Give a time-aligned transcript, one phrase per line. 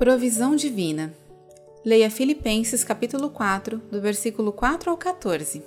[0.00, 1.12] Provisão divina.
[1.84, 5.62] Leia Filipenses capítulo 4, do versículo 4 ao 14.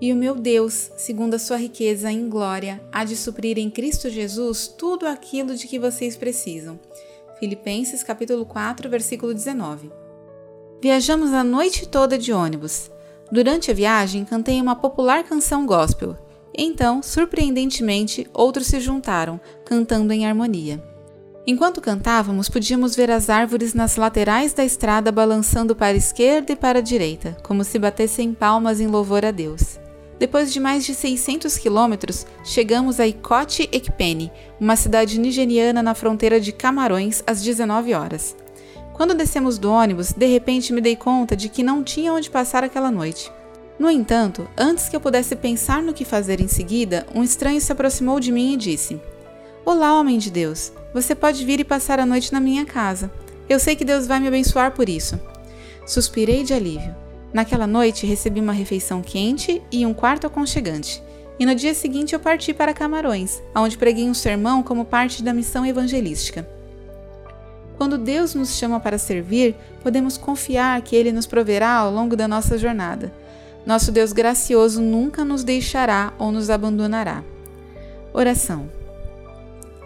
[0.00, 4.08] E o meu Deus, segundo a sua riqueza em glória, há de suprir em Cristo
[4.08, 6.78] Jesus tudo aquilo de que vocês precisam.
[7.40, 9.90] Filipenses capítulo 4, versículo 19.
[10.80, 12.92] Viajamos a noite toda de ônibus.
[13.32, 16.16] Durante a viagem, cantei uma popular canção gospel.
[16.56, 20.91] Então, surpreendentemente, outros se juntaram, cantando em harmonia.
[21.44, 26.56] Enquanto cantávamos, podíamos ver as árvores nas laterais da estrada balançando para a esquerda e
[26.56, 29.80] para a direita, como se batessem palmas em louvor a Deus.
[30.20, 34.30] Depois de mais de 600 quilômetros, chegamos a Ikote Ekpeni,
[34.60, 38.36] uma cidade nigeriana na fronteira de Camarões, às 19 horas.
[38.92, 42.62] Quando descemos do ônibus, de repente me dei conta de que não tinha onde passar
[42.62, 43.32] aquela noite.
[43.80, 47.72] No entanto, antes que eu pudesse pensar no que fazer em seguida, um estranho se
[47.72, 49.00] aproximou de mim e disse:
[49.64, 53.08] Olá, homem de Deus, você pode vir e passar a noite na minha casa.
[53.48, 55.20] Eu sei que Deus vai me abençoar por isso.
[55.86, 56.92] Suspirei de alívio.
[57.32, 61.00] Naquela noite recebi uma refeição quente e um quarto aconchegante.
[61.38, 65.32] E no dia seguinte eu parti para Camarões, onde preguei um sermão como parte da
[65.32, 66.44] missão evangelística.
[67.78, 72.26] Quando Deus nos chama para servir, podemos confiar que Ele nos proverá ao longo da
[72.26, 73.12] nossa jornada.
[73.64, 77.22] Nosso Deus gracioso nunca nos deixará ou nos abandonará.
[78.12, 78.81] Oração.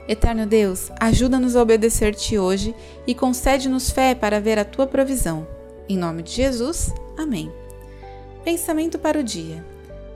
[0.08, 2.74] Eterno Deus, ajuda-nos a obedecer-te hoje
[3.06, 5.46] e concede-nos fé para ver a tua provisão.
[5.88, 6.92] Em nome de Jesus.
[7.16, 7.50] Amém.
[8.44, 9.64] Pensamento para o dia.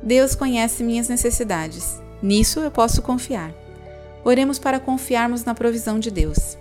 [0.02, 2.00] Deus conhece minhas necessidades.
[2.22, 3.52] Nisso eu posso confiar.
[4.24, 6.56] Oremos para confiarmos na provisão de Deus.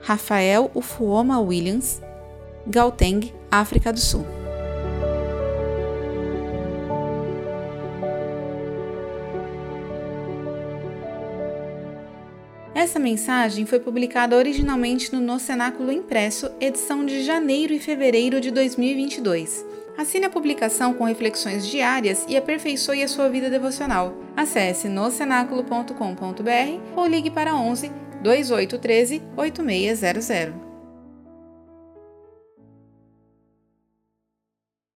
[0.00, 2.00] Rafael Ufuoma Williams,
[2.66, 4.45] Gauteng, África do Sul.
[12.76, 18.50] Essa mensagem foi publicada originalmente no No Cenáculo Impresso, edição de janeiro e fevereiro de
[18.50, 19.64] 2022.
[19.96, 24.14] Assine a publicação com reflexões diárias e aperfeiçoe a sua vida devocional.
[24.36, 27.90] Acesse nocenáculo.com.br ou ligue para 11
[28.22, 30.65] 2813 8600.